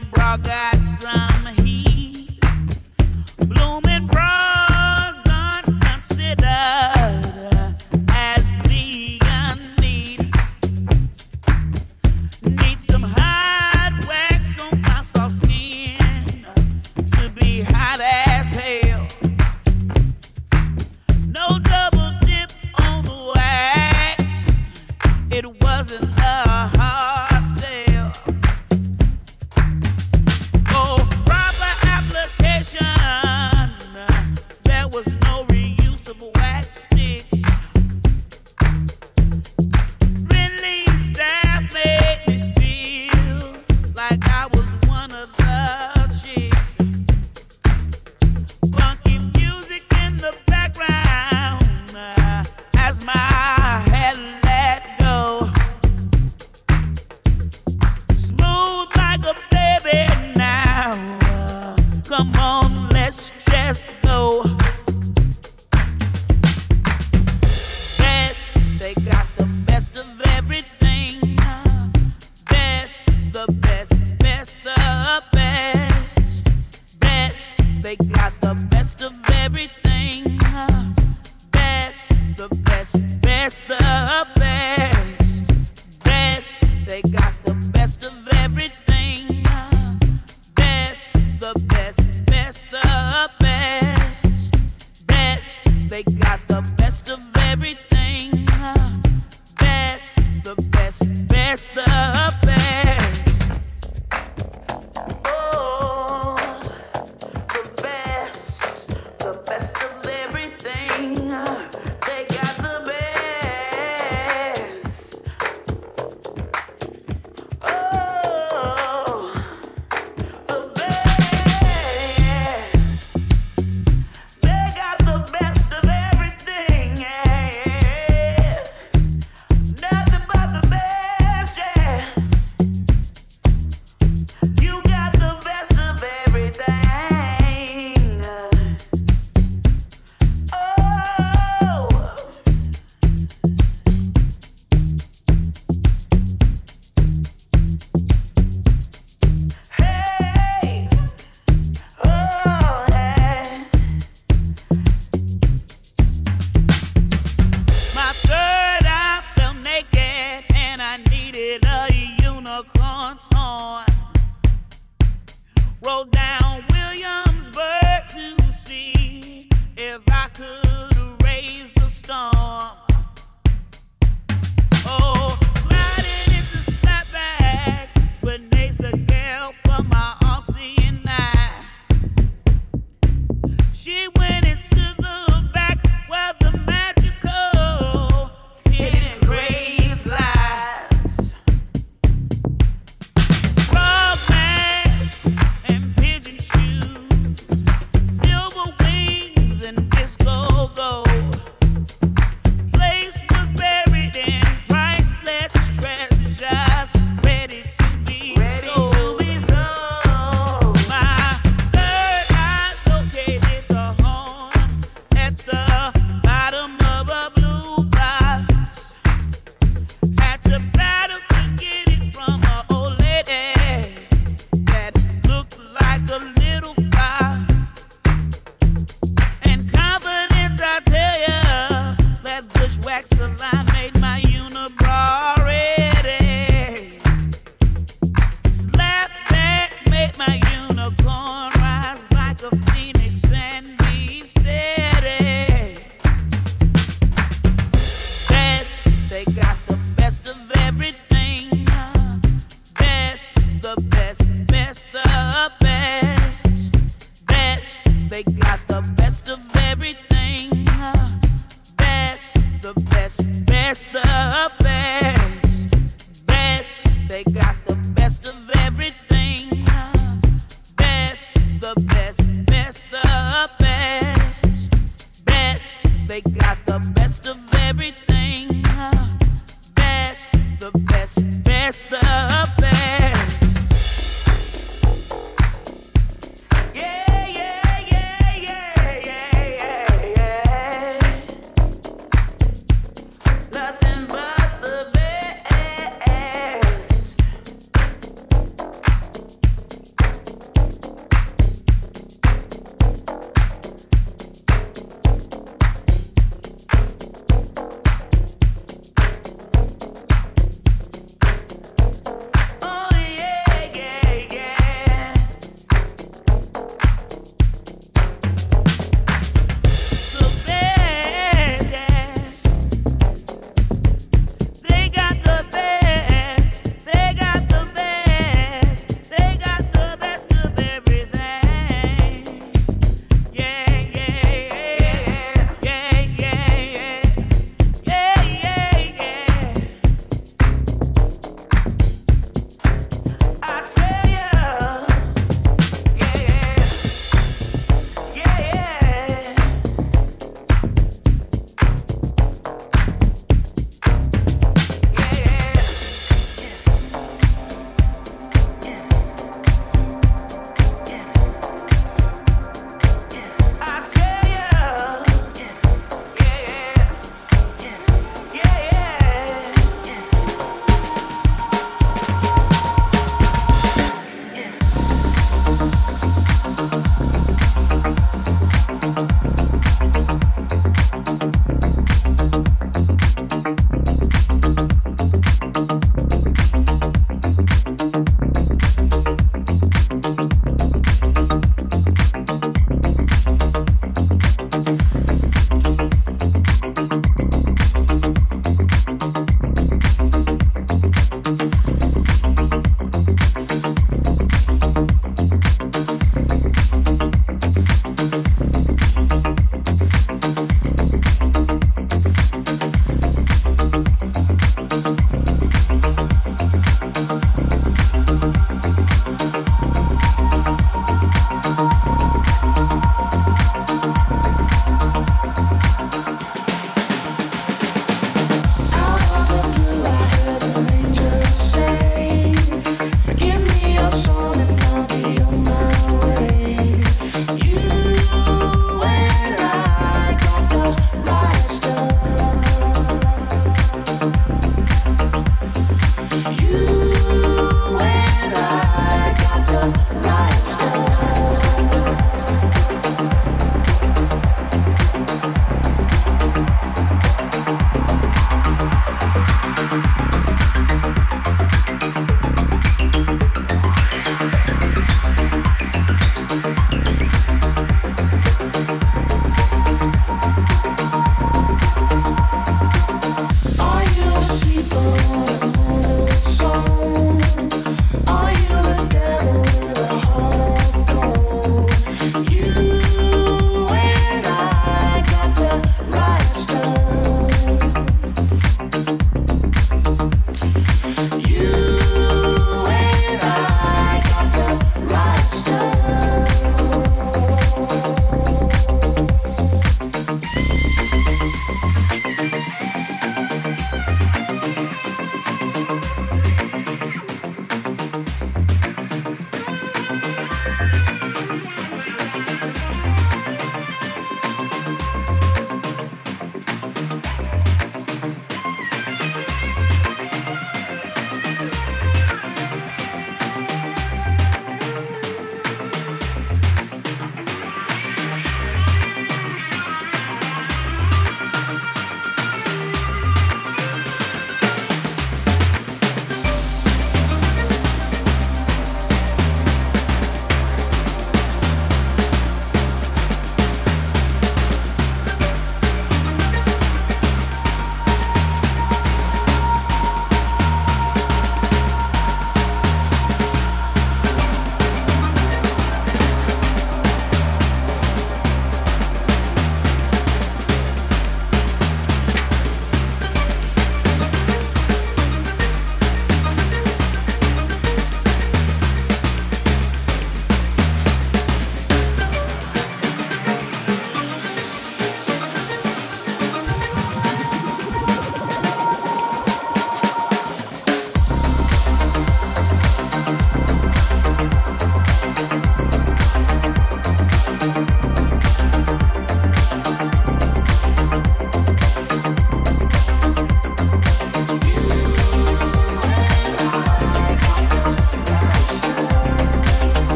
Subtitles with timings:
[0.00, 0.77] brother.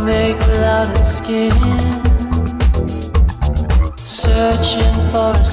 [0.00, 1.52] Snake without its skin,
[3.98, 5.44] searching for a